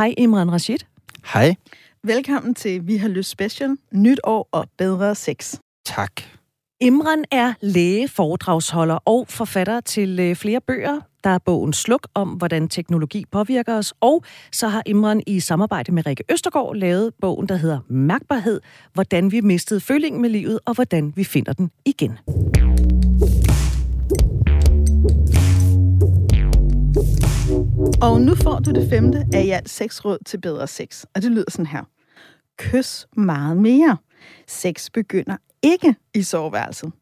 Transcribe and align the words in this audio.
Hej 0.00 0.14
Imran 0.18 0.52
Rashid. 0.52 0.78
Hej. 1.32 1.54
Velkommen 2.04 2.54
til 2.54 2.86
Vi 2.86 2.96
har 2.96 3.08
lyst 3.08 3.30
special. 3.30 3.76
Nyt 3.92 4.20
år 4.24 4.48
og 4.52 4.66
bedre 4.78 5.14
sex. 5.14 5.54
Tak. 5.86 6.12
Imran 6.80 7.24
er 7.30 7.54
læge, 7.60 8.08
foredragsholder 8.08 8.94
og 8.94 9.26
forfatter 9.28 9.80
til 9.80 10.20
øh, 10.20 10.36
flere 10.36 10.60
bøger. 10.60 11.00
Der 11.24 11.30
er 11.30 11.38
bogen 11.38 11.72
Sluk 11.72 12.08
om, 12.14 12.28
hvordan 12.28 12.68
teknologi 12.68 13.24
påvirker 13.32 13.74
os. 13.74 13.94
Og 14.00 14.24
så 14.52 14.68
har 14.68 14.82
Imran 14.86 15.22
i 15.26 15.40
samarbejde 15.40 15.92
med 15.92 16.06
Rikke 16.06 16.24
Østergaard 16.32 16.76
lavet 16.76 17.12
bogen, 17.20 17.48
der 17.48 17.56
hedder 17.56 17.80
Mærkbarhed. 17.88 18.60
Hvordan 18.94 19.32
vi 19.32 19.40
mistede 19.40 19.80
følingen 19.80 20.22
med 20.22 20.30
livet, 20.30 20.58
og 20.66 20.74
hvordan 20.74 21.12
vi 21.16 21.24
finder 21.24 21.52
den 21.52 21.70
igen. 21.84 22.18
Og 28.02 28.20
nu 28.20 28.34
får 28.34 28.58
du 28.58 28.70
det 28.70 28.90
femte 28.90 29.26
af 29.34 29.42
i 29.44 29.50
alt 29.50 29.70
seks 29.70 30.04
råd 30.04 30.18
til 30.26 30.40
bedre 30.40 30.66
sex. 30.66 31.04
Og 31.14 31.22
det 31.22 31.30
lyder 31.30 31.50
sådan 31.50 31.66
her. 31.66 31.82
Kys 32.58 33.06
meget 33.16 33.56
mere. 33.56 33.96
Sex 34.48 34.90
begynder 34.90 35.36
ikke 35.62 35.94
i 36.14 36.22
soveværelset. 36.22 36.92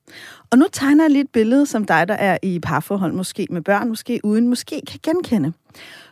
Og 0.51 0.59
nu 0.59 0.67
tegner 0.73 1.05
jeg 1.05 1.11
lige 1.11 1.23
et 1.23 1.31
billede, 1.33 1.67
som 1.67 1.85
dig, 1.85 2.09
der 2.09 2.15
er 2.15 2.39
i 2.43 2.61
parforhold, 2.61 3.13
måske 3.13 3.47
med 3.51 3.63
børn, 3.63 3.89
måske 3.89 4.21
uden, 4.25 4.49
måske 4.49 4.83
kan 4.87 5.01
genkende. 5.03 5.53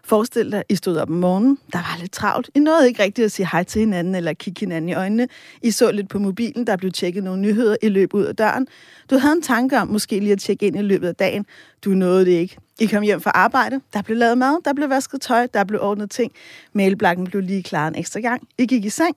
Forestil 0.06 0.52
dig, 0.52 0.64
I 0.68 0.76
stod 0.76 0.96
op 0.96 1.10
om 1.10 1.16
morgenen, 1.16 1.58
der 1.72 1.78
var 1.78 1.96
lidt 2.00 2.12
travlt. 2.12 2.50
I 2.54 2.58
nåede 2.58 2.88
ikke 2.88 3.02
rigtigt 3.02 3.24
at 3.24 3.32
sige 3.32 3.48
hej 3.52 3.64
til 3.64 3.80
hinanden 3.80 4.14
eller 4.14 4.32
kigge 4.32 4.60
hinanden 4.60 4.88
i 4.88 4.94
øjnene. 4.94 5.28
I 5.62 5.70
så 5.70 5.90
lidt 5.90 6.08
på 6.08 6.18
mobilen, 6.18 6.66
der 6.66 6.76
blev 6.76 6.92
tjekket 6.92 7.24
nogle 7.24 7.42
nyheder 7.42 7.76
i 7.82 7.88
løbet 7.88 8.18
ud 8.18 8.24
af 8.24 8.36
døren. 8.36 8.66
Du 9.10 9.18
havde 9.18 9.32
en 9.32 9.42
tanke 9.42 9.78
om 9.78 9.88
måske 9.88 10.20
lige 10.20 10.32
at 10.32 10.38
tjekke 10.38 10.66
ind 10.66 10.76
i 10.76 10.82
løbet 10.82 11.08
af 11.08 11.14
dagen. 11.14 11.46
Du 11.84 11.90
nåede 11.90 12.24
det 12.24 12.30
ikke. 12.30 12.56
I 12.80 12.86
kom 12.86 13.02
hjem 13.02 13.20
fra 13.20 13.30
arbejde, 13.34 13.80
der 13.92 14.02
blev 14.02 14.16
lavet 14.16 14.38
mad, 14.38 14.64
der 14.64 14.72
blev 14.72 14.90
vasket 14.90 15.20
tøj, 15.20 15.46
der 15.54 15.64
blev 15.64 15.80
ordnet 15.82 16.10
ting. 16.10 16.32
Mailblakken 16.72 17.26
blev 17.26 17.42
lige 17.42 17.62
klar 17.62 17.88
en 17.88 17.94
ekstra 17.94 18.20
gang. 18.20 18.48
I 18.58 18.66
gik 18.66 18.84
i 18.84 18.90
seng. 18.90 19.16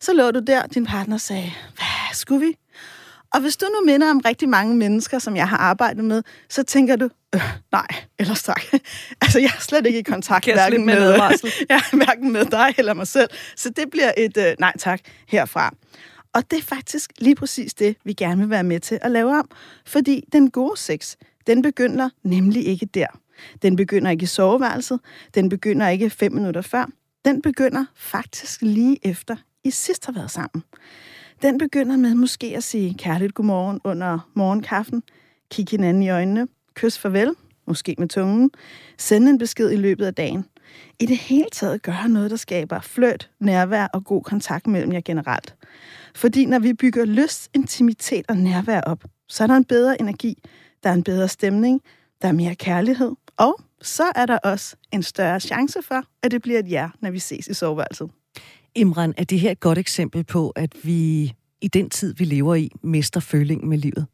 Så 0.00 0.12
lå 0.12 0.30
du 0.30 0.40
der, 0.46 0.66
din 0.66 0.86
partner 0.86 1.16
sagde, 1.16 1.52
hvad 1.76 2.14
skulle 2.14 2.46
vi? 2.46 2.52
Og 3.34 3.40
hvis 3.40 3.56
du 3.56 3.66
nu 3.66 3.86
minder 3.86 4.10
om 4.10 4.18
rigtig 4.18 4.48
mange 4.48 4.76
mennesker, 4.76 5.18
som 5.18 5.36
jeg 5.36 5.48
har 5.48 5.56
arbejdet 5.56 6.04
med, 6.04 6.22
så 6.48 6.62
tænker 6.62 6.96
du, 6.96 7.08
øh, 7.34 7.40
nej, 7.72 7.86
eller 8.18 8.34
tak. 8.34 8.62
altså, 9.22 9.38
jeg 9.38 9.50
er 9.56 9.60
slet 9.60 9.86
ikke 9.86 9.98
i 9.98 10.02
kontakt 10.02 10.44
hverken 10.44 10.86
med, 10.86 11.14
ja, 11.70 11.80
hverken 11.92 12.32
med 12.32 12.44
dig 12.44 12.74
eller 12.78 12.94
mig 12.94 13.06
selv. 13.06 13.30
Så 13.56 13.70
det 13.70 13.90
bliver 13.90 14.12
et 14.16 14.36
øh, 14.36 14.54
nej 14.58 14.72
tak 14.78 15.00
herfra. 15.28 15.74
Og 16.34 16.50
det 16.50 16.58
er 16.58 16.62
faktisk 16.62 17.12
lige 17.18 17.34
præcis 17.34 17.74
det, 17.74 17.96
vi 18.04 18.12
gerne 18.12 18.40
vil 18.40 18.50
være 18.50 18.62
med 18.62 18.80
til 18.80 18.98
at 19.02 19.10
lave 19.10 19.38
om. 19.38 19.50
Fordi 19.86 20.24
den 20.32 20.50
gode 20.50 20.76
sex, 20.76 21.16
den 21.46 21.62
begynder 21.62 22.08
nemlig 22.22 22.66
ikke 22.66 22.86
der. 22.86 23.06
Den 23.62 23.76
begynder 23.76 24.10
ikke 24.10 24.22
i 24.22 24.26
soveværelset. 24.26 25.00
Den 25.34 25.48
begynder 25.48 25.88
ikke 25.88 26.10
fem 26.10 26.32
minutter 26.32 26.62
før. 26.62 26.90
Den 27.24 27.42
begynder 27.42 27.84
faktisk 27.96 28.62
lige 28.62 29.06
efter, 29.06 29.36
i 29.64 29.70
sidst 29.70 30.06
har 30.06 30.12
været 30.12 30.30
sammen. 30.30 30.64
Den 31.42 31.58
begynder 31.58 31.96
med 31.96 32.14
måske 32.14 32.56
at 32.56 32.64
sige 32.64 32.94
kærligt 32.94 33.34
godmorgen 33.34 33.80
under 33.84 34.30
morgenkaffen, 34.34 35.02
kigge 35.50 35.70
hinanden 35.70 36.02
i 36.02 36.10
øjnene, 36.10 36.48
kys 36.74 36.98
farvel, 36.98 37.34
måske 37.66 37.94
med 37.98 38.08
tungen, 38.08 38.50
sende 38.98 39.30
en 39.30 39.38
besked 39.38 39.70
i 39.70 39.76
løbet 39.76 40.06
af 40.06 40.14
dagen. 40.14 40.44
I 41.00 41.06
det 41.06 41.16
hele 41.16 41.48
taget 41.52 41.82
gøre 41.82 42.08
noget, 42.08 42.30
der 42.30 42.36
skaber 42.36 42.80
fløt, 42.80 43.30
nærvær 43.40 43.86
og 43.86 44.04
god 44.04 44.22
kontakt 44.22 44.66
mellem 44.66 44.92
jer 44.92 45.00
generelt. 45.04 45.54
Fordi 46.14 46.46
når 46.46 46.58
vi 46.58 46.74
bygger 46.74 47.04
lyst, 47.04 47.50
intimitet 47.54 48.24
og 48.28 48.36
nærvær 48.36 48.80
op, 48.80 49.04
så 49.28 49.42
er 49.42 49.46
der 49.46 49.56
en 49.56 49.64
bedre 49.64 50.00
energi, 50.00 50.42
der 50.82 50.90
er 50.90 50.94
en 50.94 51.04
bedre 51.04 51.28
stemning, 51.28 51.80
der 52.22 52.28
er 52.28 52.32
mere 52.32 52.54
kærlighed, 52.54 53.12
og 53.36 53.60
så 53.82 54.04
er 54.14 54.26
der 54.26 54.38
også 54.38 54.76
en 54.92 55.02
større 55.02 55.40
chance 55.40 55.82
for, 55.82 56.04
at 56.22 56.30
det 56.30 56.42
bliver 56.42 56.58
et 56.58 56.70
ja, 56.70 56.88
når 57.00 57.10
vi 57.10 57.18
ses 57.18 57.46
i 57.46 57.54
soveværelset. 57.54 58.10
Imran, 58.74 59.14
er 59.16 59.24
det 59.24 59.40
her 59.40 59.50
et 59.50 59.60
godt 59.60 59.78
eksempel 59.78 60.24
på, 60.24 60.50
at 60.50 60.70
vi 60.82 61.32
i 61.60 61.68
den 61.68 61.90
tid, 61.90 62.14
vi 62.14 62.24
lever 62.24 62.54
i, 62.54 62.70
mister 62.82 63.20
følingen 63.20 63.68
med 63.68 63.78
livet? 63.78 64.06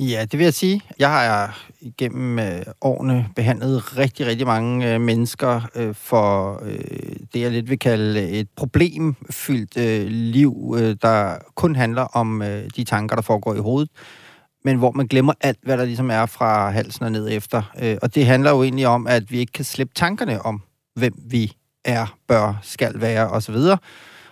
Ja, 0.00 0.26
det 0.30 0.38
vil 0.38 0.44
jeg 0.44 0.54
sige. 0.54 0.80
Jeg 0.98 1.10
har 1.10 1.46
øh, 1.46 1.52
igennem 1.80 2.38
øh, 2.38 2.62
årene 2.80 3.28
behandlet 3.36 3.98
rigtig, 3.98 4.26
rigtig 4.26 4.46
mange 4.46 4.94
øh, 4.94 5.00
mennesker 5.00 5.60
øh, 5.74 5.94
for 5.94 6.60
øh, 6.64 7.16
det, 7.34 7.40
jeg 7.40 7.50
lidt 7.50 7.70
vil 7.70 7.78
kalde 7.78 8.22
øh, 8.22 8.28
et 8.28 8.48
problemfyldt 8.56 9.76
øh, 9.76 10.06
liv, 10.08 10.76
øh, 10.78 10.96
der 11.02 11.38
kun 11.54 11.76
handler 11.76 12.02
om 12.02 12.42
øh, 12.42 12.70
de 12.76 12.84
tanker, 12.84 13.16
der 13.16 13.22
foregår 13.22 13.54
i 13.54 13.58
hovedet, 13.58 13.90
men 14.64 14.76
hvor 14.76 14.90
man 14.90 15.06
glemmer 15.06 15.32
alt, 15.40 15.58
hvad 15.62 15.78
der 15.78 15.84
ligesom 15.84 16.10
er 16.10 16.26
fra 16.26 16.70
halsen 16.70 17.04
og 17.04 17.12
ned 17.12 17.28
efter. 17.30 17.62
Øh, 17.82 17.96
og 18.02 18.14
det 18.14 18.26
handler 18.26 18.50
jo 18.50 18.62
egentlig 18.62 18.86
om, 18.86 19.06
at 19.06 19.30
vi 19.30 19.38
ikke 19.38 19.52
kan 19.52 19.64
slippe 19.64 19.94
tankerne 19.94 20.42
om, 20.42 20.62
hvem 20.96 21.14
vi 21.30 21.52
er, 21.84 22.16
bør, 22.28 22.54
skal 22.62 23.00
være 23.00 23.28
osv., 23.28 23.56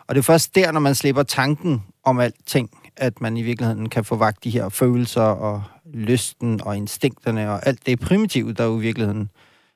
og 0.06 0.14
det 0.14 0.18
er 0.18 0.22
først 0.22 0.54
der, 0.54 0.72
når 0.72 0.80
man 0.80 0.94
slipper 0.94 1.22
tanken 1.22 1.82
om 2.04 2.20
alting, 2.20 2.70
at 2.96 3.20
man 3.20 3.36
i 3.36 3.42
virkeligheden 3.42 3.88
kan 3.88 4.04
få 4.04 4.16
vagt 4.16 4.44
de 4.44 4.50
her 4.50 4.68
følelser 4.68 5.22
og 5.22 5.62
lysten 5.94 6.60
og 6.62 6.76
instinkterne 6.76 7.50
og 7.50 7.66
alt 7.66 7.86
det 7.86 8.00
primitive, 8.00 8.52
der 8.52 8.64
jo 8.64 8.78
i 8.78 8.80
virkeligheden 8.80 9.30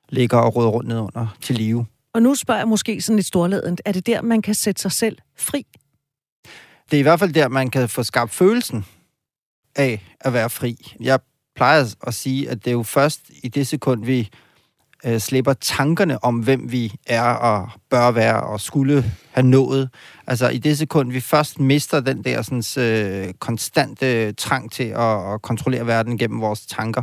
ligger 0.09 0.39
og 0.39 0.57
råder 0.57 0.69
rundt 0.69 0.93
under 0.93 1.37
til 1.41 1.55
live. 1.57 1.87
Og 2.15 2.23
nu 2.23 2.35
spørger 2.35 2.61
jeg 2.61 2.69
måske 2.69 3.01
sådan 3.01 3.17
lidt 3.17 3.27
storladent, 3.27 3.81
er 3.85 3.93
det 3.93 4.07
der, 4.07 4.23
man 4.23 4.43
kan 4.43 4.55
sætte 4.55 4.83
sig 4.83 4.93
selv 4.93 5.19
fri? 5.39 5.67
Det 6.91 6.97
er 6.97 6.99
i 6.99 7.03
hvert 7.03 7.19
fald 7.19 7.33
der, 7.33 7.49
man 7.49 7.71
kan 7.71 7.89
få 7.89 8.03
skabt 8.03 8.33
følelsen 8.33 8.85
af 9.77 10.17
at 10.21 10.33
være 10.33 10.51
fri. 10.51 10.97
Jeg 11.01 11.21
plejer 11.57 11.95
at 12.07 12.15
sige, 12.15 12.51
at 12.51 12.65
det 12.65 12.71
er 12.71 12.75
jo 12.75 12.83
først 12.83 13.21
i 13.43 13.49
det 13.49 13.67
sekund, 13.67 14.05
vi 14.05 14.31
øh, 15.07 15.21
slipper 15.21 15.53
tankerne 15.53 16.25
om, 16.25 16.39
hvem 16.39 16.73
vi 16.73 16.93
er 17.07 17.23
og 17.23 17.69
bør 17.91 18.11
være 18.11 18.41
og 18.41 18.61
skulle 18.61 19.05
have 19.31 19.47
nået. 19.47 19.89
Altså 20.27 20.49
i 20.49 20.59
det 20.59 20.79
sekund, 20.79 21.13
vi 21.13 21.21
først 21.21 21.61
mister 21.61 22.01
den 22.01 22.25
der 22.25 22.43
sådan, 22.43 22.85
øh, 22.85 23.35
konstante 23.39 24.33
trang 24.33 24.73
til 24.73 24.85
at, 24.85 25.33
at 25.33 25.43
kontrollere 25.43 25.87
verden 25.87 26.19
gennem 26.19 26.41
vores 26.41 26.67
tanker, 26.67 27.03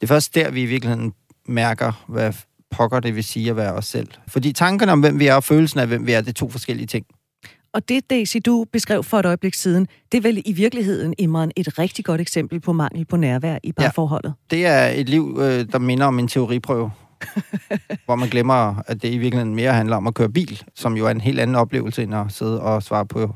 det 0.00 0.02
er 0.02 0.06
først 0.06 0.34
der, 0.34 0.50
vi 0.50 0.62
i 0.62 0.66
virkeligheden 0.66 1.12
mærker, 1.48 2.04
hvad 2.08 2.32
pokker 2.70 3.00
det 3.00 3.14
vil 3.14 3.24
sige 3.24 3.50
at 3.50 3.56
være 3.56 3.72
os 3.72 3.86
selv. 3.86 4.08
Fordi 4.28 4.52
tankerne 4.52 4.92
om, 4.92 5.00
hvem 5.00 5.18
vi 5.18 5.26
er, 5.26 5.34
og 5.34 5.44
følelsen 5.44 5.80
af, 5.80 5.86
hvem 5.86 6.06
vi 6.06 6.12
er, 6.12 6.20
det 6.20 6.28
er 6.28 6.32
to 6.32 6.50
forskellige 6.50 6.86
ting. 6.86 7.06
Og 7.72 7.88
det, 7.88 8.10
Daisy, 8.10 8.36
du 8.46 8.64
beskrev 8.72 9.04
for 9.04 9.18
et 9.18 9.26
øjeblik 9.26 9.54
siden, 9.54 9.86
det 10.12 10.18
er 10.18 10.22
vel 10.22 10.42
i 10.44 10.52
virkeligheden, 10.52 11.14
Imran, 11.18 11.50
et 11.56 11.78
rigtig 11.78 12.04
godt 12.04 12.20
eksempel 12.20 12.60
på 12.60 12.72
mangel 12.72 13.04
på 13.04 13.16
nærvær 13.16 13.58
i 13.62 13.72
parforholdet. 13.72 14.34
Ja, 14.52 14.56
det 14.56 14.66
er 14.66 14.86
et 14.86 15.08
liv, 15.08 15.38
øh, 15.40 15.66
der 15.72 15.78
minder 15.78 16.06
om 16.06 16.18
en 16.18 16.28
teoriprøve. 16.28 16.90
hvor 18.04 18.14
man 18.14 18.28
glemmer, 18.28 18.82
at 18.86 19.02
det 19.02 19.08
i 19.08 19.18
virkeligheden 19.18 19.54
mere 19.54 19.72
handler 19.72 19.96
om 19.96 20.06
at 20.06 20.14
køre 20.14 20.28
bil, 20.28 20.62
som 20.74 20.96
jo 20.96 21.06
er 21.06 21.10
en 21.10 21.20
helt 21.20 21.40
anden 21.40 21.56
oplevelse, 21.56 22.02
end 22.02 22.14
at 22.14 22.26
sidde 22.28 22.60
og 22.62 22.82
svare 22.82 23.06
på 23.06 23.34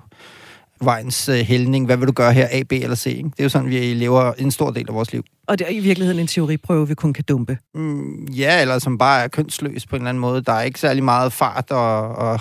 vejens 0.84 1.28
uh, 1.28 1.34
hældning. 1.34 1.86
Hvad 1.86 1.96
vil 1.96 2.06
du 2.06 2.12
gøre 2.12 2.32
her, 2.32 2.48
A, 2.50 2.62
B 2.62 2.72
eller 2.72 2.96
C? 2.96 3.06
Ikke? 3.06 3.28
Det 3.28 3.40
er 3.40 3.44
jo 3.44 3.48
sådan, 3.48 3.70
vi 3.70 3.94
lever 3.94 4.32
en 4.32 4.50
stor 4.50 4.70
del 4.70 4.84
af 4.88 4.94
vores 4.94 5.12
liv. 5.12 5.24
Og 5.46 5.58
det 5.58 5.66
er 5.66 5.70
i 5.70 5.78
virkeligheden 5.78 6.20
en 6.20 6.26
teoriprøve, 6.26 6.88
vi 6.88 6.94
kun 6.94 7.12
kan 7.12 7.24
dumpe? 7.28 7.58
Mm, 7.74 8.24
ja, 8.24 8.60
eller 8.60 8.78
som 8.78 8.98
bare 8.98 9.22
er 9.24 9.28
kønsløs 9.28 9.86
på 9.86 9.96
en 9.96 10.02
eller 10.02 10.08
anden 10.08 10.20
måde. 10.20 10.42
Der 10.42 10.52
er 10.52 10.62
ikke 10.62 10.80
særlig 10.80 11.04
meget 11.04 11.32
fart 11.32 11.70
og, 11.70 12.08
og 12.08 12.40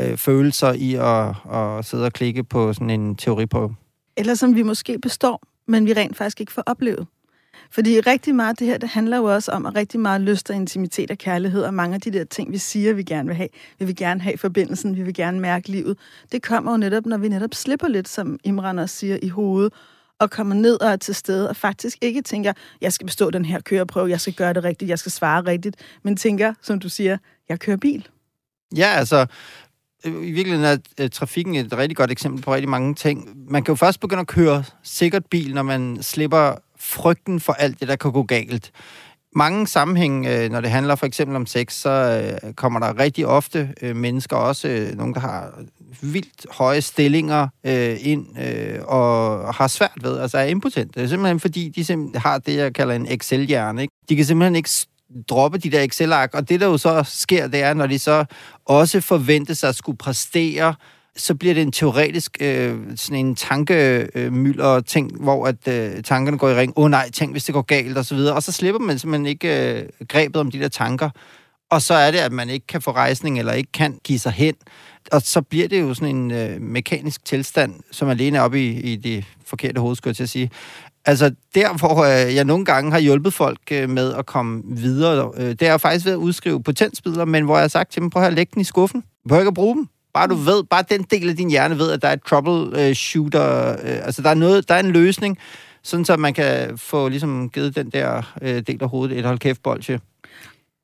øh, 0.00 0.16
følelser 0.16 0.72
i 0.72 0.94
at, 0.94 1.54
at 1.58 1.84
sidde 1.84 2.04
og 2.06 2.12
klikke 2.12 2.44
på 2.44 2.72
sådan 2.72 2.90
en 2.90 3.16
teoriprøve. 3.16 3.74
Eller 4.16 4.34
som 4.34 4.54
vi 4.54 4.62
måske 4.62 4.98
består, 4.98 5.42
men 5.68 5.86
vi 5.86 5.92
rent 5.92 6.16
faktisk 6.16 6.40
ikke 6.40 6.52
får 6.52 6.62
oplevet. 6.66 7.06
Fordi 7.70 8.00
rigtig 8.00 8.34
meget 8.34 8.50
af 8.50 8.56
det 8.56 8.66
her, 8.66 8.78
det 8.78 8.88
handler 8.88 9.16
jo 9.16 9.24
også 9.24 9.52
om, 9.52 9.66
at 9.66 9.74
rigtig 9.74 10.00
meget 10.00 10.20
lyst 10.20 10.50
og 10.50 10.56
intimitet 10.56 11.10
og 11.10 11.18
kærlighed, 11.18 11.62
og 11.62 11.74
mange 11.74 11.94
af 11.94 12.00
de 12.00 12.10
der 12.10 12.24
ting, 12.24 12.52
vi 12.52 12.58
siger, 12.58 12.92
vi 12.92 13.02
gerne 13.02 13.26
vil 13.26 13.36
have. 13.36 13.48
Vi 13.78 13.84
vil 13.84 13.96
gerne 13.96 14.20
have 14.20 14.38
forbindelsen, 14.38 14.96
vi 14.96 15.02
vil 15.02 15.14
gerne 15.14 15.40
mærke 15.40 15.68
livet. 15.68 15.98
Det 16.32 16.42
kommer 16.42 16.70
jo 16.70 16.76
netop, 16.76 17.06
når 17.06 17.18
vi 17.18 17.28
netop 17.28 17.54
slipper 17.54 17.88
lidt, 17.88 18.08
som 18.08 18.38
Imran 18.44 18.78
også 18.78 18.96
siger, 18.96 19.18
i 19.22 19.28
hovedet, 19.28 19.72
og 20.18 20.30
kommer 20.30 20.54
ned 20.54 20.80
og 20.82 20.88
er 20.88 20.96
til 20.96 21.14
stede, 21.14 21.48
og 21.48 21.56
faktisk 21.56 21.98
ikke 22.00 22.22
tænker, 22.22 22.52
jeg 22.80 22.92
skal 22.92 23.06
bestå 23.06 23.30
den 23.30 23.44
her 23.44 23.60
køreprøve, 23.60 24.10
jeg 24.10 24.20
skal 24.20 24.34
gøre 24.34 24.52
det 24.52 24.64
rigtigt, 24.64 24.88
jeg 24.88 24.98
skal 24.98 25.12
svare 25.12 25.40
rigtigt, 25.40 25.76
men 26.02 26.16
tænker, 26.16 26.54
som 26.62 26.80
du 26.80 26.88
siger, 26.88 27.18
jeg 27.48 27.60
kører 27.60 27.76
bil. 27.76 28.08
Ja, 28.76 28.86
altså, 28.86 29.26
øh, 30.04 30.12
i 30.12 30.30
virkeligheden 30.30 30.64
er 30.64 30.76
øh, 31.00 31.10
trafikken 31.10 31.54
et 31.54 31.78
rigtig 31.78 31.96
godt 31.96 32.10
eksempel 32.10 32.42
på 32.42 32.54
rigtig 32.54 32.68
mange 32.68 32.94
ting. 32.94 33.44
Man 33.50 33.64
kan 33.64 33.72
jo 33.72 33.76
først 33.76 34.00
begynde 34.00 34.20
at 34.20 34.26
køre 34.26 34.64
sikkert 34.82 35.26
bil, 35.26 35.54
når 35.54 35.62
man 35.62 36.02
slipper 36.02 36.54
frygten 36.80 37.40
for 37.40 37.52
alt 37.52 37.80
det, 37.80 37.88
der 37.88 37.96
kan 37.96 38.12
gå 38.12 38.22
galt. 38.22 38.70
Mange 39.36 39.66
sammenhæng, 39.66 40.26
øh, 40.26 40.50
når 40.50 40.60
det 40.60 40.70
handler 40.70 40.94
for 40.94 41.06
eksempel 41.06 41.36
om 41.36 41.46
sex, 41.46 41.72
så 41.72 41.90
øh, 42.44 42.52
kommer 42.54 42.80
der 42.80 42.98
rigtig 42.98 43.26
ofte 43.26 43.74
øh, 43.82 43.96
mennesker, 43.96 44.36
også 44.36 44.68
øh, 44.68 44.96
nogle, 44.96 45.14
der 45.14 45.20
har 45.20 45.52
vildt 46.02 46.46
høje 46.50 46.80
stillinger 46.80 47.48
øh, 47.64 47.96
ind 48.00 48.26
øh, 48.40 48.80
og 48.84 49.54
har 49.54 49.66
svært 49.66 49.98
ved, 50.02 50.18
altså 50.18 50.38
er 50.38 50.44
impotent. 50.44 50.94
Det 50.94 51.02
er 51.02 51.06
simpelthen 51.06 51.40
fordi, 51.40 51.68
de 51.68 51.84
simpelthen 51.84 52.20
har 52.20 52.38
det, 52.38 52.56
jeg 52.56 52.74
kalder 52.74 52.94
en 52.94 53.06
Excel-hjerne. 53.06 53.82
Ikke? 53.82 53.94
De 54.08 54.16
kan 54.16 54.24
simpelthen 54.24 54.56
ikke 54.56 54.70
droppe 55.28 55.58
de 55.58 55.70
der 55.70 55.82
Excel-ark, 55.82 56.34
og 56.34 56.48
det, 56.48 56.60
der 56.60 56.66
jo 56.66 56.78
så 56.78 57.02
sker, 57.06 57.46
det 57.46 57.62
er, 57.62 57.74
når 57.74 57.86
de 57.86 57.98
så 57.98 58.24
også 58.66 59.00
forventer 59.00 59.54
sig 59.54 59.68
at 59.68 59.76
skulle 59.76 59.98
præstere 59.98 60.74
så 61.20 61.34
bliver 61.34 61.54
det 61.54 61.62
en 61.62 61.72
teoretisk 61.72 62.36
øh, 62.40 62.76
sådan 62.96 63.26
en 63.26 63.34
tankemylder 63.34 64.70
øh, 64.70 64.84
ting, 64.84 65.22
hvor 65.22 65.46
at 65.46 65.68
øh, 65.68 66.02
tankerne 66.02 66.38
går 66.38 66.48
i 66.48 66.54
ring. 66.54 66.72
Åh 66.76 66.84
oh, 66.84 66.90
nej, 66.90 67.10
tænk 67.10 67.32
hvis 67.32 67.44
det 67.44 67.52
går 67.52 67.62
galt 67.62 67.98
og 67.98 68.04
så 68.04 68.14
videre. 68.14 68.34
Og 68.34 68.42
så 68.42 68.52
slipper 68.52 68.78
man 68.78 68.98
simpelthen 68.98 69.26
ikke 69.26 69.72
øh, 69.72 69.88
grebet 70.08 70.36
om 70.36 70.50
de 70.50 70.58
der 70.58 70.68
tanker. 70.68 71.10
og 71.70 71.82
så 71.82 71.94
er 71.94 72.10
det, 72.10 72.18
at 72.18 72.32
man 72.32 72.48
ikke 72.48 72.66
kan 72.66 72.82
få 72.82 72.90
rejsning, 72.90 73.38
eller 73.38 73.52
ikke 73.52 73.72
kan 73.72 73.98
give 74.04 74.18
sig 74.18 74.32
hen. 74.32 74.54
Og 75.12 75.22
så 75.22 75.42
bliver 75.42 75.68
det 75.68 75.80
jo 75.80 75.94
sådan 75.94 76.16
en 76.16 76.30
øh, 76.30 76.60
mekanisk 76.60 77.24
tilstand, 77.24 77.74
som 77.90 78.08
alene 78.08 78.38
er 78.38 78.42
oppe 78.42 78.60
i, 78.60 78.80
i 78.80 78.96
det 78.96 79.24
forkerte 79.46 79.80
hoved, 79.80 79.96
skulle 79.96 80.10
jeg 80.10 80.16
til 80.16 80.22
at 80.22 80.28
sige. 80.28 80.50
Altså, 81.04 81.34
der 81.54 81.76
hvor 81.78 82.04
øh, 82.04 82.34
jeg 82.34 82.44
nogle 82.44 82.64
gange 82.64 82.92
har 82.92 82.98
hjulpet 82.98 83.32
folk 83.32 83.60
øh, 83.72 83.90
med 83.90 84.14
at 84.14 84.26
komme 84.26 84.62
videre, 84.66 85.32
øh, 85.36 85.50
det 85.50 85.62
er 85.62 85.72
jo 85.72 85.78
faktisk 85.78 86.04
ved 86.04 86.12
at 86.12 86.16
udskrive 86.16 86.62
potensbidler, 86.62 87.24
men 87.24 87.44
hvor 87.44 87.54
jeg 87.54 87.62
har 87.62 87.68
sagt 87.68 87.92
til 87.92 88.02
dem, 88.02 88.10
prøv 88.10 88.22
at 88.22 88.32
lægge 88.32 88.50
den 88.54 88.60
i 88.60 88.64
skuffen. 88.64 89.00
Du 89.00 89.28
behøver 89.28 89.40
ikke 89.40 89.48
at 89.48 89.54
bruge 89.54 89.76
dem. 89.76 89.88
Bare 90.18 90.28
du 90.28 90.34
ved, 90.34 90.64
bare 90.64 90.84
den 90.90 91.02
del 91.02 91.28
af 91.28 91.36
din 91.36 91.50
hjerne 91.50 91.78
ved, 91.78 91.92
at 91.92 92.02
der 92.02 92.08
er 92.08 92.12
et 92.12 92.22
troubleshooter, 92.22 93.70
øh, 93.70 94.06
altså 94.06 94.22
der 94.22 94.30
er, 94.30 94.34
noget, 94.34 94.68
der 94.68 94.74
er 94.74 94.80
en 94.80 94.90
løsning, 94.90 95.38
sådan 95.82 96.04
så 96.04 96.16
man 96.16 96.34
kan 96.34 96.78
få 96.78 97.08
ligesom 97.08 97.50
givet 97.50 97.76
den 97.76 97.90
der 97.90 98.34
øh, 98.42 98.62
del 98.66 98.82
af 98.82 98.88
hovedet 98.88 99.18
et 99.18 99.24
hold 99.24 99.38
kæft 99.38 99.60
til. 99.82 100.00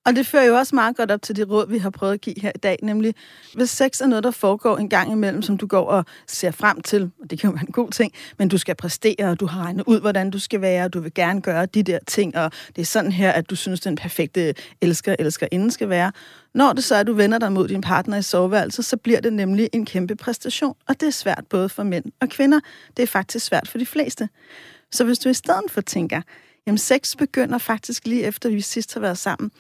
Og 0.07 0.17
det 0.17 0.27
fører 0.27 0.45
jo 0.45 0.57
også 0.57 0.75
meget 0.75 0.97
godt 0.97 1.11
op 1.11 1.23
til 1.23 1.37
det 1.37 1.51
råd, 1.51 1.69
vi 1.69 1.79
har 1.79 1.91
prøvet 1.91 2.13
at 2.13 2.21
give 2.21 2.41
her 2.41 2.53
i 2.55 2.59
dag, 2.59 2.79
nemlig 2.83 3.15
hvis 3.55 3.71
sex 3.71 4.01
er 4.01 4.07
noget, 4.07 4.25
der 4.25 4.31
foregår 4.31 4.77
en 4.77 4.89
gang 4.89 5.13
imellem, 5.13 5.43
som 5.43 5.57
du 5.57 5.67
går 5.67 5.87
og 5.87 6.05
ser 6.27 6.51
frem 6.51 6.81
til, 6.81 7.11
og 7.23 7.31
det 7.31 7.41
kan 7.41 7.51
jo 7.51 7.55
være 7.55 7.65
en 7.67 7.73
god 7.73 7.91
ting, 7.91 8.13
men 8.39 8.49
du 8.49 8.59
skal 8.59 8.75
præstere, 8.75 9.31
og 9.31 9.41
du 9.41 9.47
har 9.47 9.63
regnet 9.63 9.85
ud, 9.87 10.01
hvordan 10.01 10.31
du 10.31 10.39
skal 10.39 10.61
være, 10.61 10.85
og 10.85 10.93
du 10.93 11.01
vil 11.01 11.15
gerne 11.15 11.41
gøre 11.41 11.67
de 11.67 11.83
der 11.83 11.99
ting, 12.07 12.37
og 12.37 12.51
det 12.77 12.83
er 12.83 12.87
sådan 12.87 13.13
her, 13.13 13.33
at 13.33 13.51
du 13.51 13.57
synes, 13.57 13.81
den 13.81 13.97
perfekte 13.97 14.55
elsker, 14.81 15.17
elsker 15.19 15.47
inden 15.53 15.71
skal 15.71 15.89
være. 15.89 16.13
Når 16.55 16.73
det 16.73 16.85
så 16.85 16.95
er, 16.95 17.01
at 17.01 17.07
du 17.07 17.13
vender 17.13 17.39
dig 17.39 17.53
mod 17.53 17.69
din 17.69 17.81
partner 17.81 18.17
i 18.17 18.23
soveværelset, 18.23 18.85
så 18.85 18.97
bliver 18.97 19.21
det 19.21 19.33
nemlig 19.33 19.69
en 19.73 19.87
kæmpe 19.87 20.17
præstation, 20.17 20.75
og 20.89 21.01
det 21.01 21.07
er 21.07 21.11
svært 21.11 21.45
både 21.51 21.69
for 21.69 21.83
mænd 21.83 22.05
og 22.21 22.29
kvinder. 22.29 22.61
Det 22.97 23.03
er 23.03 23.07
faktisk 23.07 23.47
svært 23.47 23.69
for 23.69 23.79
de 23.79 23.87
fleste. 23.87 24.29
Så 24.93 25.05
hvis 25.05 25.19
du 25.19 25.29
i 25.29 25.35
stedet 25.35 25.71
for 25.71 25.81
tænker, 25.81 26.21
jamen 26.67 26.79
sex 26.79 27.17
begynder 27.17 27.59
faktisk 27.59 28.07
lige 28.07 28.23
efter 28.23 28.49
vi 28.51 28.61
sidst 28.61 28.95
har 28.95 29.01
været 29.01 29.19
sammen, 29.19 29.51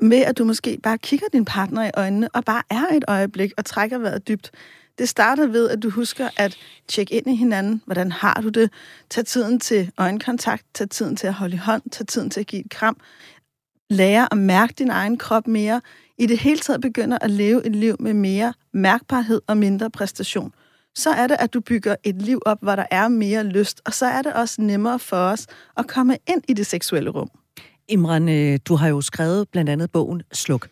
med 0.00 0.18
at 0.18 0.38
du 0.38 0.44
måske 0.44 0.78
bare 0.82 0.98
kigger 0.98 1.26
din 1.32 1.44
partner 1.44 1.86
i 1.86 1.90
øjnene 1.94 2.28
og 2.28 2.44
bare 2.44 2.62
er 2.70 2.96
et 2.96 3.04
øjeblik 3.08 3.52
og 3.56 3.64
trækker 3.64 3.98
vejret 3.98 4.28
dybt. 4.28 4.50
Det 4.98 5.08
starter 5.08 5.46
ved, 5.46 5.70
at 5.70 5.82
du 5.82 5.90
husker 5.90 6.28
at 6.36 6.56
tjekke 6.88 7.14
ind 7.14 7.26
i 7.26 7.34
hinanden. 7.34 7.82
Hvordan 7.86 8.12
har 8.12 8.40
du 8.42 8.48
det? 8.48 8.70
Tag 9.10 9.24
tiden 9.24 9.60
til 9.60 9.90
øjenkontakt. 9.98 10.64
Tag 10.74 10.90
tiden 10.90 11.16
til 11.16 11.26
at 11.26 11.34
holde 11.34 11.54
i 11.54 11.58
hånd. 11.58 11.82
Tag 11.90 12.06
tiden 12.06 12.30
til 12.30 12.40
at 12.40 12.46
give 12.46 12.64
et 12.64 12.70
kram. 12.70 12.96
Lære 13.90 14.28
at 14.30 14.38
mærke 14.38 14.74
din 14.78 14.90
egen 14.90 15.18
krop 15.18 15.46
mere. 15.46 15.80
I 16.18 16.26
det 16.26 16.38
hele 16.38 16.58
taget 16.58 16.80
begynder 16.80 17.18
at 17.20 17.30
leve 17.30 17.66
et 17.66 17.76
liv 17.76 17.96
med 18.00 18.14
mere 18.14 18.54
mærkbarhed 18.72 19.40
og 19.46 19.56
mindre 19.56 19.90
præstation. 19.90 20.52
Så 20.94 21.10
er 21.10 21.26
det, 21.26 21.36
at 21.40 21.54
du 21.54 21.60
bygger 21.60 21.96
et 22.04 22.22
liv 22.22 22.40
op, 22.46 22.58
hvor 22.62 22.76
der 22.76 22.86
er 22.90 23.08
mere 23.08 23.44
lyst, 23.44 23.80
og 23.84 23.94
så 23.94 24.06
er 24.06 24.22
det 24.22 24.32
også 24.32 24.62
nemmere 24.62 24.98
for 24.98 25.16
os 25.16 25.46
at 25.76 25.86
komme 25.86 26.16
ind 26.28 26.42
i 26.48 26.52
det 26.52 26.66
seksuelle 26.66 27.10
rum. 27.10 27.30
Imran, 27.88 28.28
øh, 28.28 28.58
du 28.64 28.74
har 28.74 28.88
jo 28.88 29.00
skrevet 29.00 29.48
blandt 29.48 29.70
andet 29.70 29.90
bogen 29.90 30.22
Sluk. 30.32 30.68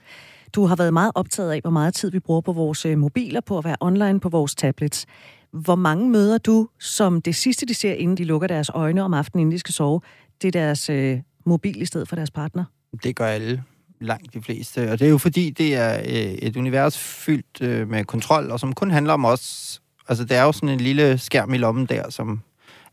Du 0.54 0.66
har 0.66 0.76
været 0.76 0.92
meget 0.92 1.12
optaget 1.14 1.52
af, 1.52 1.60
hvor 1.60 1.70
meget 1.70 1.94
tid 1.94 2.10
vi 2.10 2.20
bruger 2.20 2.40
på 2.40 2.52
vores 2.52 2.86
øh, 2.86 2.98
mobiler, 2.98 3.40
på 3.40 3.58
at 3.58 3.64
være 3.64 3.76
online 3.80 4.20
på 4.20 4.28
vores 4.28 4.54
tablets. 4.54 5.06
Hvor 5.52 5.74
mange 5.74 6.10
møder 6.10 6.38
du, 6.38 6.68
som 6.80 7.22
det 7.22 7.34
sidste, 7.34 7.66
de 7.66 7.74
ser, 7.74 7.92
inden 7.92 8.16
de 8.16 8.24
lukker 8.24 8.48
deres 8.48 8.70
øjne 8.74 9.02
om 9.02 9.14
aftenen, 9.14 9.40
inden 9.40 9.52
de 9.52 9.58
skal 9.58 9.74
sove, 9.74 10.00
det 10.42 10.48
er 10.48 10.52
deres 10.52 10.90
øh, 10.90 11.18
mobil 11.46 11.82
i 11.82 11.84
stedet 11.84 12.08
for 12.08 12.16
deres 12.16 12.30
partner? 12.30 12.64
Det 13.02 13.16
gør 13.16 13.26
alle 13.26 13.62
langt 14.00 14.34
de 14.34 14.42
fleste. 14.42 14.90
Og 14.90 14.98
det 14.98 15.06
er 15.06 15.10
jo 15.10 15.18
fordi, 15.18 15.50
det 15.50 15.74
er 15.74 15.98
øh, 15.98 16.32
et 16.32 16.56
univers 16.56 16.98
fyldt 16.98 17.88
med 17.88 18.04
kontrol, 18.04 18.50
og 18.50 18.60
som 18.60 18.72
kun 18.72 18.90
handler 18.90 19.12
om 19.12 19.24
os. 19.24 19.80
Altså, 20.08 20.24
det 20.24 20.36
er 20.36 20.42
jo 20.42 20.52
sådan 20.52 20.68
en 20.68 20.80
lille 20.80 21.18
skærm 21.18 21.54
i 21.54 21.58
lommen 21.58 21.86
der, 21.86 22.10
som 22.10 22.40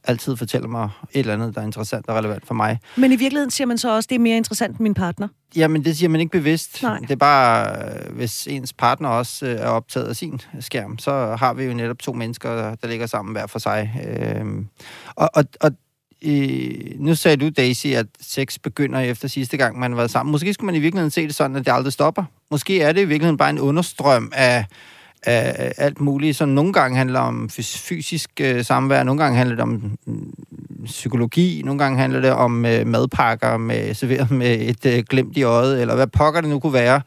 altid 0.04 0.36
fortæller 0.36 0.68
mig 0.68 0.90
et 1.12 1.20
eller 1.20 1.34
andet, 1.34 1.56
der 1.56 1.62
er 1.62 1.66
interessant 1.66 2.08
og 2.08 2.16
relevant 2.16 2.48
for 2.48 2.54
mig. 2.54 2.80
Men 2.96 3.12
i 3.12 3.16
virkeligheden 3.16 3.52
siger 3.52 3.68
man 3.68 3.78
så 3.78 3.96
også, 3.96 4.06
at 4.06 4.10
det 4.10 4.16
er 4.16 4.20
mere 4.20 4.38
interessant 4.38 4.72
end 4.72 4.84
min 4.84 4.94
partner? 4.94 5.28
Jamen, 5.56 5.86
det 5.86 5.98
siger 5.98 6.10
man 6.10 6.22
ikke 6.22 6.32
bevidst. 6.32 6.84
Nej. 6.84 7.00
Det 7.00 7.12
er 7.12 7.16
bare, 7.16 7.76
øh, 7.86 8.16
hvis 8.16 8.48
ens 8.48 8.74
partner 8.74 9.10
også 9.10 9.46
øh, 9.46 9.52
er 9.52 9.68
optaget 9.68 10.08
af 10.08 10.16
sin 10.16 10.42
skærm, 10.60 11.00
så 11.00 11.36
har 11.40 11.54
vi 11.54 11.64
jo 11.64 11.74
netop 11.74 12.00
to 12.00 12.14
mennesker, 12.14 12.76
der 12.76 12.88
ligger 12.88 13.06
sammen 13.06 13.32
hver 13.32 13.48
for 13.48 13.60
sig. 13.60 14.04
Øhm, 14.08 14.68
og, 15.16 15.30
og, 15.34 15.46
og 15.62 15.72
nu 17.00 17.16
sagde 17.16 17.38
du, 17.38 17.50
Daisy, 17.50 17.88
at 17.88 18.06
sex 18.22 18.60
begynder 18.60 19.00
efter 19.00 19.28
sidste 19.28 19.58
gang, 19.58 19.80
man 19.80 19.92
har 19.92 19.96
været 19.98 20.12
sammen. 20.12 20.32
Måske 20.32 20.54
skulle 20.54 20.66
man 20.66 20.76
i 20.76 20.80
virkeligheden 20.80 21.12
se 21.12 21.28
det 21.28 21.36
sådan, 21.36 21.56
at 21.56 21.66
det 21.66 21.72
aldrig 21.72 21.94
stopper. 21.94 22.24
Måske 22.52 22.82
er 22.82 22.92
det 22.92 23.02
i 23.02 23.06
virkeligheden 23.06 23.38
bare 23.38 23.50
en 23.50 23.60
understrøm 23.60 24.32
af 24.36 24.66
af 25.25 25.74
alt 25.78 26.02
muligt, 26.02 26.38
som 26.38 26.50
nogle 26.50 26.74
gange 26.74 26.98
handler 26.98 27.20
om 27.20 27.50
fysisk 27.50 28.30
øh, 28.42 28.66
samvær, 28.66 29.04
nogle 29.04 29.24
gange 29.24 29.38
handler 29.38 29.56
det 29.56 29.64
om 29.64 29.98
mm, 30.06 30.34
psykologi, 30.86 31.62
nogle 31.66 31.80
gange 31.80 32.00
handler 32.00 32.22
det 32.22 32.31
om 32.31 32.66
øh, 32.66 32.88
madpakker 32.88 33.58
med, 33.58 33.94
serveret 34.04 34.31
med 34.31 34.60
et 34.60 34.86
øh, 34.86 35.04
glemt 35.10 35.38
i 35.38 35.44
øjet, 35.44 35.81
eller 35.81 35.96
hvad 35.96 36.08
pokker 36.08 36.42
det 36.42 36.50
nu 36.50 36.60
kunne 36.60 36.74
være, 36.74 37.02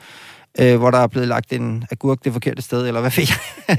øh, 0.61 0.77
hvor 0.77 0.91
der 0.91 0.99
er 0.99 1.07
blevet 1.07 1.29
lagt 1.29 1.53
en 1.53 1.85
agurk 1.91 2.25
det 2.25 2.33
forkerte 2.33 2.63
sted, 2.63 2.87
eller 2.87 3.01
hvad 3.01 3.11
fik 3.11 3.29
jeg? 3.31 3.79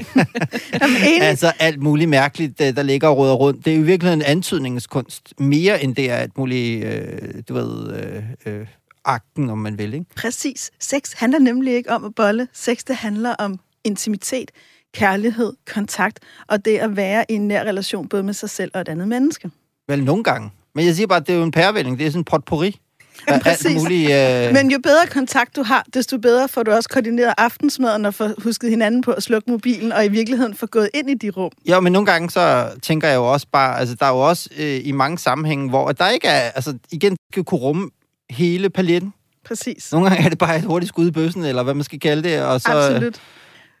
altså 1.22 1.52
alt 1.58 1.82
muligt 1.82 2.10
mærkeligt, 2.10 2.58
der 2.58 2.82
ligger 2.82 3.08
og 3.08 3.16
råder 3.16 3.34
rundt. 3.34 3.64
Det 3.64 3.72
er 3.72 3.76
jo 3.76 3.82
virkelig 3.82 4.12
en 4.12 4.22
antydningskunst, 4.22 5.34
mere 5.38 5.84
end 5.84 5.96
det 5.96 6.10
er 6.10 6.16
alt 6.16 6.38
muligt, 6.38 6.84
øh, 6.84 7.42
du 7.48 7.54
ved... 7.54 7.94
Øh, 7.94 8.22
øh, 8.46 8.66
akten, 9.04 9.50
om 9.50 9.58
man 9.58 9.78
vil, 9.78 9.94
ikke? 9.94 10.06
Præcis. 10.16 10.70
Sex 10.80 11.12
handler 11.12 11.38
nemlig 11.38 11.74
ikke 11.74 11.90
om 11.90 12.04
at 12.04 12.14
bolle. 12.14 12.48
Sex, 12.52 12.78
det 12.88 12.96
handler 12.96 13.34
om 13.34 13.60
intimitet, 13.84 14.50
kærlighed, 14.94 15.52
kontakt, 15.74 16.20
og 16.46 16.64
det 16.64 16.78
at 16.78 16.96
være 16.96 17.24
i 17.28 17.34
en 17.34 17.48
nær 17.48 17.64
relation 17.64 18.08
både 18.08 18.22
med 18.22 18.34
sig 18.34 18.50
selv 18.50 18.70
og 18.74 18.80
et 18.80 18.88
andet 18.88 19.08
menneske. 19.08 19.50
Vel, 19.88 20.04
nogle 20.04 20.24
gange. 20.24 20.50
Men 20.74 20.86
jeg 20.86 20.94
siger 20.94 21.06
bare, 21.06 21.20
at 21.20 21.26
det 21.26 21.32
er 21.32 21.36
jo 21.36 21.44
en 21.44 21.50
pærevælling. 21.50 21.98
Det 21.98 22.06
er 22.06 22.10
sådan 22.10 22.20
en 22.20 22.24
potpourri. 22.24 22.80
Ja, 23.28 23.38
præcis. 23.38 23.82
Mulige, 23.82 24.46
øh... 24.46 24.52
Men 24.52 24.70
jo 24.70 24.78
bedre 24.82 25.06
kontakt 25.06 25.56
du 25.56 25.62
har, 25.62 25.86
desto 25.94 26.18
bedre 26.18 26.48
får 26.48 26.62
du 26.62 26.70
også 26.70 26.88
koordineret 26.88 27.34
aftensmaden 27.38 28.04
og 28.04 28.14
får 28.14 28.30
husket 28.42 28.70
hinanden 28.70 29.02
på 29.02 29.10
at 29.10 29.22
slukke 29.22 29.50
mobilen, 29.50 29.92
og 29.92 30.04
i 30.04 30.08
virkeligheden 30.08 30.54
får 30.54 30.66
gået 30.66 30.88
ind 30.94 31.10
i 31.10 31.14
de 31.14 31.30
rum. 31.30 31.50
Ja, 31.66 31.80
men 31.80 31.92
nogle 31.92 32.06
gange 32.06 32.30
så 32.30 32.68
tænker 32.82 33.08
jeg 33.08 33.16
jo 33.16 33.32
også 33.32 33.46
bare, 33.52 33.78
altså 33.78 33.94
der 33.94 34.06
er 34.06 34.10
jo 34.10 34.18
også 34.18 34.48
øh, 34.58 34.80
i 34.84 34.92
mange 34.92 35.18
sammenhænge, 35.18 35.68
hvor 35.68 35.92
der 35.92 36.08
ikke 36.08 36.28
er, 36.28 36.50
altså 36.50 36.74
igen, 36.90 37.16
skal 37.32 37.44
kunne 37.44 37.60
rumme 37.60 37.90
hele 38.30 38.70
paletten. 38.70 39.12
Præcis. 39.46 39.92
Nogle 39.92 40.08
gange 40.08 40.24
er 40.24 40.28
det 40.28 40.38
bare 40.38 40.56
et 40.56 40.64
hurtigt 40.64 40.88
skud 40.88 41.08
i 41.08 41.10
bøssen, 41.10 41.44
eller 41.44 41.62
hvad 41.62 41.74
man 41.74 41.84
skal 41.84 42.00
kalde 42.00 42.22
det, 42.28 42.42
og 42.42 42.60
så... 42.60 42.68
Absolut. 42.68 43.20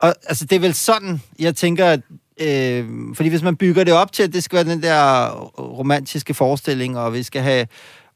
Og 0.00 0.14
altså, 0.24 0.44
det 0.44 0.56
er 0.56 0.60
vel 0.60 0.74
sådan, 0.74 1.22
jeg 1.38 1.56
tænker, 1.56 1.96
øh, 2.40 2.86
fordi 3.14 3.28
hvis 3.28 3.42
man 3.42 3.56
bygger 3.56 3.84
det 3.84 3.94
op 3.94 4.12
til, 4.12 4.22
at 4.22 4.32
det 4.32 4.44
skal 4.44 4.56
være 4.56 4.74
den 4.74 4.82
der 4.82 5.30
romantiske 5.58 6.34
forestilling, 6.34 6.98
og 6.98 7.14
vi 7.14 7.22
skal 7.22 7.42
have 7.42 7.66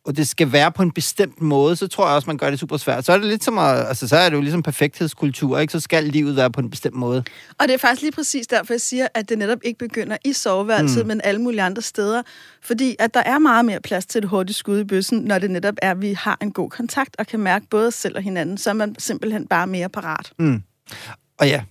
og 0.05 0.17
det 0.17 0.29
skal 0.29 0.52
være 0.52 0.73
på 0.73 0.82
en 0.82 0.90
bestemt 0.90 1.40
måde, 1.40 1.76
så 1.76 1.88
tror 1.88 2.06
jeg 2.06 2.14
også, 2.14 2.26
man 2.26 2.37
gør 2.37 2.50
det 2.50 2.58
super 2.58 2.76
svært. 2.76 3.05
Så 3.05 3.12
er 3.12 3.19
det 3.19 3.26
lidt 3.26 3.44
som 3.44 3.58
at, 3.58 3.87
altså, 3.88 4.08
så 4.08 4.17
er 4.17 4.29
det 4.29 4.37
jo 4.37 4.40
ligesom 4.40 4.62
perfekthedskultur, 4.62 5.58
ikke? 5.58 5.73
Så 5.73 5.81
skal 5.81 6.05
livet 6.05 6.37
være 6.37 6.50
på 6.50 6.61
en 6.61 6.70
bestemt 6.70 6.94
måde. 6.94 7.25
Og 7.58 7.69
det 7.69 7.75
er 7.75 7.79
faktisk 7.79 8.02
lige 8.02 8.12
præcis 8.12 8.46
derfor, 8.46 8.74
jeg 8.74 8.81
siger, 8.81 9.08
at 9.15 9.29
det 9.29 9.39
netop 9.39 9.58
ikke 9.65 9.79
begynder 9.79 10.17
i 10.24 10.32
soveværelset, 10.32 11.05
mm. 11.05 11.08
men 11.08 11.20
alle 11.24 11.41
mulige 11.41 11.62
andre 11.62 11.82
steder. 11.82 12.22
Fordi 12.62 12.96
at 12.98 13.15
der 13.15 13.22
er 13.27 13.39
meget 13.39 13.65
mere 13.65 13.81
plads 13.81 14.06
til 14.06 14.19
et 14.19 14.29
hurtigt 14.29 14.58
skud 14.58 14.81
i 14.81 14.84
bøssen, 14.84 15.19
når 15.19 15.39
det 15.39 15.51
netop 15.51 15.74
er, 15.82 15.91
at 15.91 16.01
vi 16.01 16.12
har 16.12 16.39
en 16.43 16.53
god 16.53 16.70
kontakt 16.70 17.17
og 17.19 17.27
kan 17.27 17.41
mærke 17.41 17.67
både 17.70 17.86
os 17.86 17.94
selv 17.94 18.17
og 18.17 18.22
hinanden, 18.22 18.58
så 18.58 18.70
er 18.70 18.74
man 18.74 18.94
simpelthen 18.98 19.46
bare 19.46 19.67
mere 19.67 19.89
parat. 19.89 20.32
Mm. 20.39 20.62
Og 21.39 21.48
ja, 21.48 21.62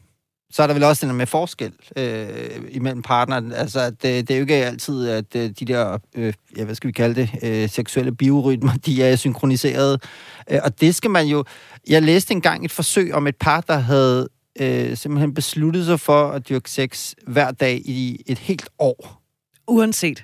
så 0.52 0.64
er 0.64 0.68
der 0.68 0.74
vel 0.74 0.84
også 0.84 1.08
den 1.08 1.16
med 1.16 1.26
forskel 1.26 1.72
øh, 1.96 2.62
imellem 2.70 3.02
partnerne. 3.02 3.56
Altså, 3.56 3.80
at 3.80 3.94
det, 4.04 4.28
det 4.28 4.34
er 4.34 4.38
jo 4.38 4.42
ikke 4.42 4.56
altid, 4.56 5.10
at 5.10 5.36
øh, 5.36 5.50
de 5.60 5.66
der, 5.66 5.98
øh, 6.16 6.34
ja, 6.58 6.64
hvad 6.64 6.76
skal 6.76 6.88
vi 6.88 6.92
kalde 6.92 7.16
det, 7.16 7.30
øh, 7.44 7.70
seksuelle 7.70 8.16
biorytmer, 8.16 8.74
de 8.86 9.04
er 9.04 9.16
synkroniseret. 9.16 10.04
Øh, 10.52 10.60
og 10.64 10.82
det 10.82 10.96
skal 10.96 11.12
man 11.12 11.28
jo... 11.28 11.44
Jeg 11.90 12.02
læste 12.02 12.34
engang 12.34 12.66
et 12.66 12.72
forsøg 12.72 13.14
om 13.14 13.28
et 13.28 13.36
par, 13.36 13.62
der 13.62 13.78
havde 13.78 14.30
øh, 14.60 14.98
simpelthen 14.98 15.34
besluttet 15.34 15.86
sig 15.86 16.00
for 16.00 16.28
at 16.28 16.50
dyrke 16.50 16.72
sex 16.72 17.14
hver 17.28 17.52
dag 17.52 17.82
i 17.86 18.24
et 18.28 18.40
helt 18.40 18.70
år. 18.80 19.22
Uanset? 19.68 20.24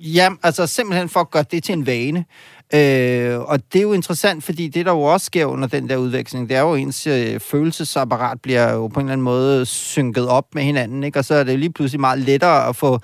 Ja, 0.00 0.28
altså 0.42 0.66
simpelthen 0.66 1.08
for 1.08 1.20
at 1.20 1.30
gøre 1.30 1.44
det 1.50 1.64
til 1.64 1.72
en 1.72 1.86
vane. 1.86 2.24
Øh, 2.74 3.38
og 3.38 3.58
det 3.72 3.78
er 3.78 3.82
jo 3.82 3.92
interessant, 3.92 4.44
fordi 4.44 4.68
det, 4.68 4.86
der 4.86 4.92
jo 4.92 5.02
også 5.02 5.26
sker 5.26 5.46
under 5.46 5.68
den 5.68 5.88
der 5.88 5.96
udveksling, 5.96 6.48
det 6.48 6.56
er 6.56 6.60
jo, 6.60 6.74
ens 6.74 7.06
øh, 7.06 7.40
følelsesapparat 7.40 8.40
bliver 8.42 8.72
jo 8.72 8.88
på 8.88 9.00
en 9.00 9.06
eller 9.06 9.12
anden 9.12 9.24
måde 9.24 9.66
synket 9.66 10.28
op 10.28 10.54
med 10.54 10.62
hinanden, 10.62 11.04
ikke? 11.04 11.18
og 11.18 11.24
så 11.24 11.34
er 11.34 11.44
det 11.44 11.58
lige 11.58 11.72
pludselig 11.72 12.00
meget 12.00 12.18
lettere 12.18 12.68
at 12.68 12.76
få 12.76 12.98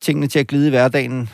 tingene 0.00 0.26
til 0.26 0.38
at 0.38 0.46
glide 0.46 0.66
i 0.66 0.70
hverdagen, 0.70 1.28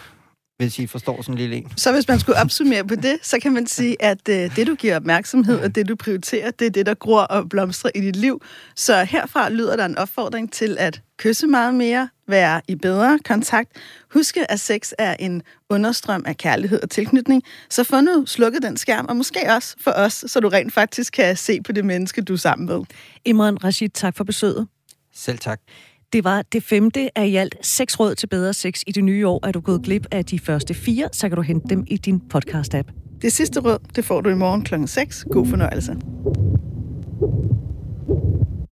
hvis 0.59 0.79
I 0.79 0.87
forstår 0.87 1.23
sådan 1.23 1.35
en 1.35 1.39
lille 1.39 1.57
en. 1.57 1.73
Så 1.77 1.93
hvis 1.93 2.09
man 2.09 2.21
skulle 2.21 2.39
opsummere 2.39 2.87
på 2.87 2.95
det, 2.95 3.19
så 3.23 3.39
kan 3.43 3.53
man 3.53 3.67
sige, 3.67 4.03
at 4.03 4.29
øh, 4.29 4.57
det, 4.57 4.67
du 4.67 4.75
giver 4.75 4.97
opmærksomhed, 4.97 5.61
og 5.61 5.75
det, 5.75 5.89
du 5.89 5.97
prioriterer, 5.97 6.51
det 6.51 6.67
er 6.67 6.71
det, 6.71 6.87
der 6.87 6.95
gror 6.95 7.21
og 7.21 7.49
blomstrer 7.49 7.91
i 7.95 8.01
dit 8.01 8.17
liv. 8.17 8.43
Så 8.77 9.05
herfra 9.05 9.51
lyder 9.51 9.77
der 9.77 9.85
en 9.85 9.99
opfordring 9.99 10.53
til 10.53 10.77
at 10.79 11.03
kysse 11.17 11.47
meget 11.47 11.75
mere, 11.75 12.09
være 12.29 12.61
i 12.69 12.75
bedre 12.75 13.19
kontakt. 13.25 13.73
Huske, 14.15 14.51
at 14.51 14.61
sex 14.61 14.93
er 14.99 15.17
en 15.19 15.43
understrøm 15.71 16.23
af 16.27 16.37
kærlighed 16.37 16.83
og 16.83 16.91
tilknytning. 16.91 17.43
Så 17.71 17.85
få 17.85 18.01
nu 18.01 18.27
slukket 18.27 18.63
den 18.63 18.77
skærm, 18.77 19.07
og 19.09 19.17
måske 19.17 19.41
også 19.49 19.77
for 19.81 19.91
os, 19.91 20.25
så 20.27 20.41
du 20.41 20.49
rent 20.49 20.73
faktisk 20.73 21.13
kan 21.13 21.37
se 21.37 21.61
på 21.63 21.73
det 21.73 21.85
menneske, 21.85 22.23
du 22.23 22.33
er 22.33 22.37
sammen 22.37 22.67
med. 22.67 22.81
Imran 23.25 23.65
Rashid, 23.65 23.89
tak 23.89 24.17
for 24.17 24.25
besøget. 24.25 24.69
Selv 25.15 25.39
tak. 25.39 25.61
Det 26.13 26.25
var 26.25 26.43
det 26.43 26.63
femte 26.63 27.19
af 27.19 27.27
i 27.27 27.37
alt 27.37 27.57
seks 27.63 28.01
råd 28.01 28.15
til 28.15 28.27
bedre 28.27 28.55
sex 28.55 28.83
i 28.87 28.93
det 28.93 29.05
nye 29.05 29.27
år. 29.27 29.47
Er 29.47 29.53
du 29.53 29.61
gået 29.61 29.83
glip 29.83 30.07
af 30.11 30.25
de 30.25 30.39
første 30.39 30.75
fire, 30.75 31.09
så 31.13 31.29
kan 31.29 31.37
du 31.37 31.43
hente 31.43 31.69
dem 31.69 31.85
i 31.87 31.97
din 31.97 32.23
podcast-app. 32.35 33.19
Det 33.23 33.33
sidste 33.33 33.61
råd, 33.61 33.79
det 33.97 34.05
får 34.05 34.21
du 34.21 34.31
i 34.31 34.35
morgen 34.35 34.65
kl. 34.65 34.75
6. 34.87 35.27
God 35.31 35.47
fornøjelse. 35.47 35.97